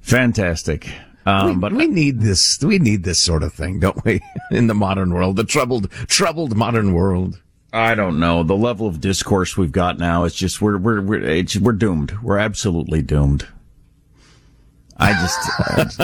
[0.00, 0.90] Fantastic.
[1.24, 4.20] Um, we, but we need this, we need this sort of thing, don't we?
[4.50, 7.40] In the modern world, the troubled, troubled modern world.
[7.72, 8.42] I don't know.
[8.42, 12.22] The level of discourse we've got now is just we're we're we're it's, we're doomed.
[12.22, 13.46] We're absolutely doomed.
[14.98, 16.00] I just, I just,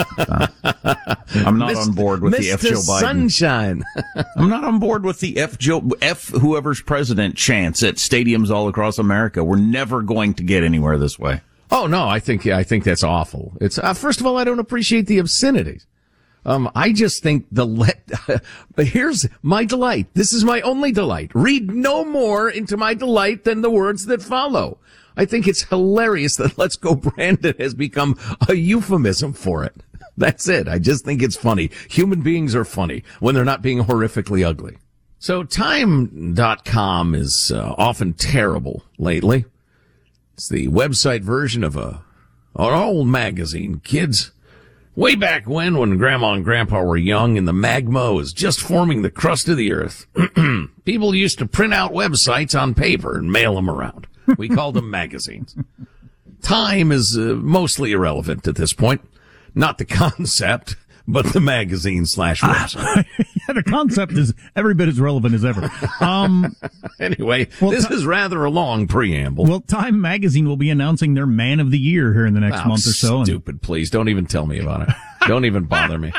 [0.77, 1.15] uh,
[1.47, 2.99] I'm not on board with the F Joe Biden.
[2.99, 3.83] Sunshine.
[4.35, 8.67] I'm not on board with the F Joe F whoever's president chants at stadiums all
[8.67, 9.43] across America.
[9.43, 11.41] We're never going to get anywhere this way.
[11.71, 13.53] Oh no, I think I think that's awful.
[13.59, 15.87] It's uh, first of all, I don't appreciate the obscenities.
[16.45, 18.01] Um, I just think the let.
[18.75, 20.07] but here's my delight.
[20.13, 21.31] This is my only delight.
[21.33, 24.77] Read no more into my delight than the words that follow.
[25.15, 29.75] I think it's hilarious that "Let's Go Brandon" has become a euphemism for it.
[30.17, 30.67] That's it.
[30.67, 31.71] I just think it's funny.
[31.89, 34.77] Human beings are funny when they're not being horrifically ugly.
[35.19, 39.45] So time.com is uh, often terrible lately.
[40.33, 42.03] It's the website version of a
[42.55, 44.31] an old magazine, kids.
[44.95, 49.01] Way back when, when Grandma and Grandpa were young and the magma was just forming
[49.01, 50.05] the crust of the earth,
[50.85, 54.05] people used to print out websites on paper and mail them around.
[54.37, 55.55] We called them magazines.
[56.41, 59.01] Time is uh, mostly irrelevant at this point.
[59.55, 60.75] Not the concept,
[61.07, 63.05] but the magazine slash website.
[63.19, 65.69] yeah, the concept is every bit as relevant as ever.
[66.01, 66.55] Um,
[66.99, 69.45] anyway, well, this Ti- is rather a long preamble.
[69.45, 72.61] well, Time Magazine will be announcing their Man of the Year here in the next
[72.65, 73.17] Oh, month or so.
[73.17, 73.89] and- Stupid, please.
[73.89, 74.95] Don't even tell me about it.
[75.27, 76.11] Don't even bother me.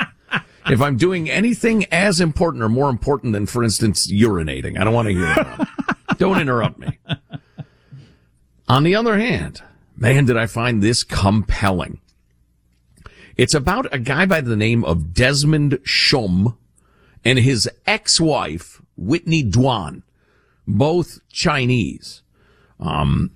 [0.67, 4.95] If I'm doing anything as important or more important than, for instance, urinating, I don't
[4.95, 6.19] want to hear it.
[6.19, 6.99] Don't interrupt me.
[8.69, 9.63] On the other hand,
[9.97, 12.01] man, did I find this compelling.
[13.37, 16.57] It's about a guy by the name of Desmond Shum
[17.25, 20.03] and his ex-wife, Whitney Duan,
[20.67, 22.23] both Chinese.
[22.79, 23.33] Um,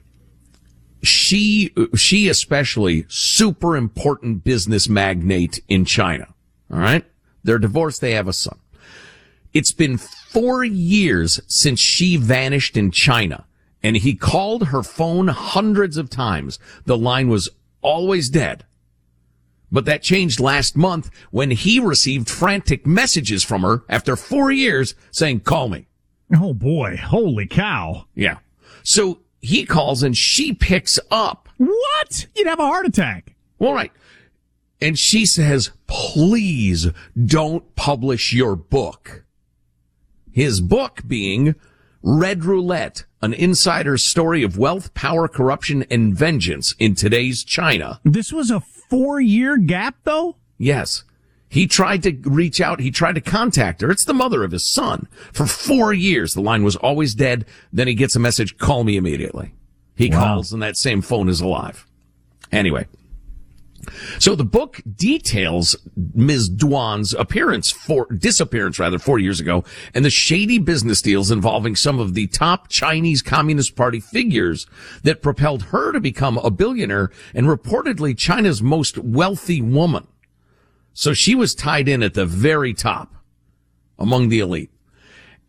[1.02, 6.28] she, she especially super important business magnate in China.
[6.70, 7.04] All right.
[7.42, 8.00] They're divorced.
[8.00, 8.58] They have a son.
[9.52, 13.46] It's been four years since she vanished in China
[13.82, 16.58] and he called her phone hundreds of times.
[16.84, 17.48] The line was
[17.80, 18.64] always dead.
[19.70, 24.94] But that changed last month when he received frantic messages from her after four years
[25.10, 25.86] saying, call me.
[26.34, 28.06] Oh boy, holy cow.
[28.14, 28.38] Yeah.
[28.82, 31.48] So he calls and she picks up.
[31.58, 32.26] What?
[32.34, 33.34] You'd have a heart attack.
[33.58, 33.92] All right.
[34.80, 36.88] And she says, please
[37.22, 39.24] don't publish your book.
[40.30, 41.56] His book being
[42.02, 48.00] Red Roulette, an insider's story of wealth, power, corruption, and vengeance in today's China.
[48.04, 50.36] This was a four year gap though?
[50.58, 51.04] Yes.
[51.50, 52.78] He tried to reach out.
[52.80, 53.90] He tried to contact her.
[53.90, 55.08] It's the mother of his son.
[55.32, 57.46] For four years, the line was always dead.
[57.72, 59.54] Then he gets a message, call me immediately.
[59.96, 60.20] He Wow.
[60.34, 61.86] calls and that same phone is alive.
[62.52, 62.86] Anyway.
[64.18, 65.76] So the book details
[66.14, 66.48] Ms.
[66.48, 71.98] Duan's appearance for, disappearance rather, four years ago and the shady business deals involving some
[71.98, 74.66] of the top Chinese Communist Party figures
[75.02, 80.06] that propelled her to become a billionaire and reportedly China's most wealthy woman.
[80.94, 83.14] So she was tied in at the very top
[83.98, 84.70] among the elite.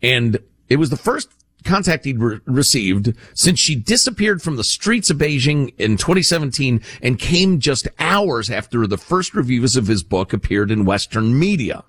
[0.02, 1.28] And it was the first
[1.64, 7.18] contact he'd re- received since she disappeared from the streets of Beijing in 2017 and
[7.18, 11.84] came just hours after the first reviews of his book appeared in Western media.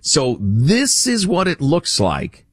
[0.00, 2.44] So this is what it looks like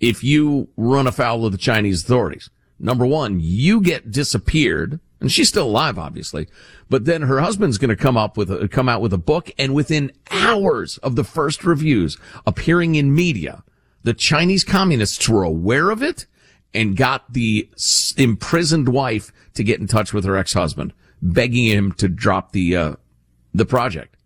[0.00, 2.50] if you run afoul of the Chinese authorities.
[2.78, 6.48] Number one, you get disappeared, and she's still alive, obviously.
[6.90, 9.52] But then her husband's going to come up with a, come out with a book,
[9.56, 13.62] and within hours of the first reviews appearing in media,
[14.02, 16.26] the Chinese communists were aware of it
[16.74, 21.92] and got the s- imprisoned wife to get in touch with her ex-husband, begging him
[21.92, 22.96] to drop the uh,
[23.54, 24.16] the project.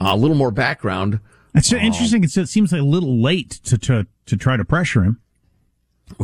[0.00, 1.20] Uh, a little more background.
[1.54, 2.22] It's interesting.
[2.22, 5.20] It's, it seems a little late to, to, to try to pressure him.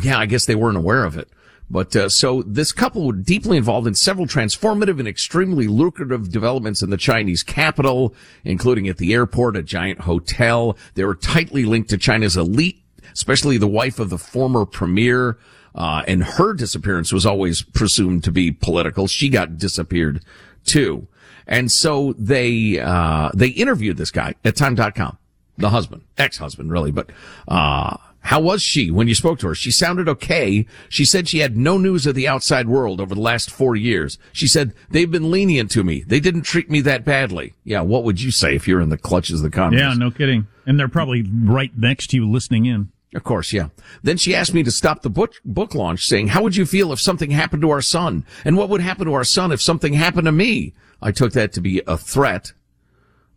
[0.00, 1.28] Yeah, I guess they weren't aware of it.
[1.70, 6.82] But uh, so this couple were deeply involved in several transformative and extremely lucrative developments
[6.82, 10.76] in the Chinese capital, including at the airport, a giant hotel.
[10.94, 15.38] They were tightly linked to China's elite, especially the wife of the former premier.
[15.74, 19.08] Uh, and her disappearance was always presumed to be political.
[19.08, 20.24] She got disappeared
[20.64, 21.08] too.
[21.46, 25.18] And so they, uh, they interviewed this guy at time.com,
[25.58, 27.10] the husband, ex-husband really, but,
[27.48, 29.54] uh, how was she when you spoke to her?
[29.54, 30.66] She sounded okay.
[30.88, 34.18] She said she had no news of the outside world over the last four years.
[34.32, 36.04] She said, they've been lenient to me.
[36.06, 37.52] They didn't treat me that badly.
[37.64, 37.82] Yeah.
[37.82, 39.98] What would you say if you're in the clutches of the communists?
[39.98, 40.46] Yeah, no kidding.
[40.66, 42.90] And they're probably right next to you listening in.
[43.14, 43.68] Of course, yeah.
[44.02, 46.92] Then she asked me to stop the book, book launch saying, how would you feel
[46.92, 48.24] if something happened to our son?
[48.44, 50.72] And what would happen to our son if something happened to me?
[51.02, 52.52] I took that to be a threat.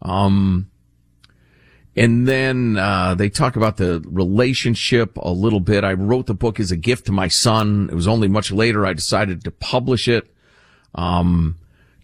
[0.01, 0.71] Um,
[1.97, 5.83] and then uh, they talk about the relationship a little bit.
[5.83, 7.89] I wrote the book as a gift to my son.
[7.91, 10.31] It was only much later I decided to publish it.
[10.93, 11.57] Um,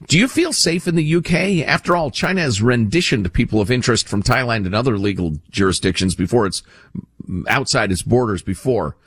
[0.08, 1.66] do you feel safe in the UK?
[1.68, 6.48] After all, China has renditioned people of interest from Thailand and other legal jurisdictions before
[6.48, 6.64] it's
[7.48, 8.98] outside its borders before.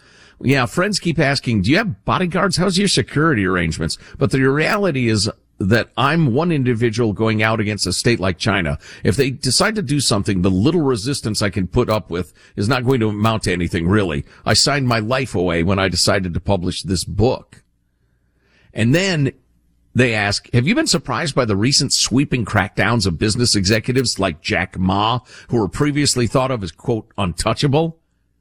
[0.40, 2.58] Yeah, friends keep asking, do you have bodyguards?
[2.58, 3.98] How's your security arrangements?
[4.18, 5.28] But the reality is
[5.58, 8.78] that I'm one individual going out against a state like China.
[9.02, 12.68] If they decide to do something, the little resistance I can put up with is
[12.68, 14.24] not going to amount to anything really.
[14.44, 17.62] I signed my life away when I decided to publish this book.
[18.74, 19.32] And then
[19.94, 24.42] they ask, have you been surprised by the recent sweeping crackdowns of business executives like
[24.42, 27.98] Jack Ma, who were previously thought of as quote, untouchable?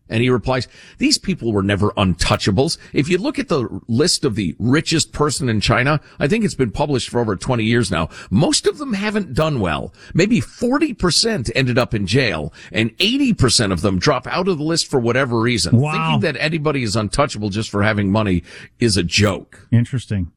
[0.07, 2.77] And he replies, these people were never untouchables.
[2.93, 6.53] If you look at the list of the richest person in China, I think it's
[6.53, 8.09] been published for over 20 years now.
[8.29, 9.93] Most of them haven't done well.
[10.13, 14.87] Maybe 40% ended up in jail and 80% of them drop out of the list
[14.87, 15.77] for whatever reason.
[15.77, 15.91] Wow.
[15.91, 18.43] Thinking that anybody is untouchable just for having money
[18.79, 19.67] is a joke.
[19.71, 20.31] Interesting.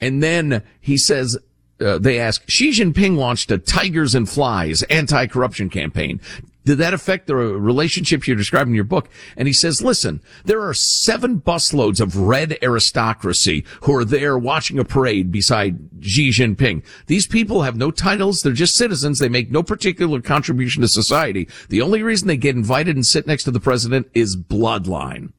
[0.00, 1.38] And then he says,
[1.80, 6.20] uh, they ask, Xi Jinping launched a Tigers and Flies anti-corruption campaign.
[6.64, 9.08] Did that affect the relationship you describe in your book?
[9.36, 14.78] And he says, listen, there are seven busloads of red aristocracy who are there watching
[14.78, 16.84] a parade beside Xi Jinping.
[17.08, 18.42] These people have no titles.
[18.42, 19.18] They're just citizens.
[19.18, 21.48] They make no particular contribution to society.
[21.68, 25.32] The only reason they get invited and sit next to the president is bloodline.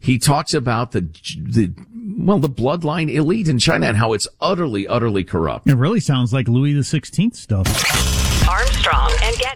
[0.00, 1.02] He talks about the,
[1.36, 1.72] the,
[2.18, 5.68] well, the bloodline elite in China and how it's utterly, utterly corrupt.
[5.68, 7.66] It really sounds like Louis the Sixteenth stuff.
[8.48, 9.50] Armstrong and Getty.